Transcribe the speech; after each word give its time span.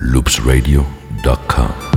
loopsradio.com. 0.00 1.87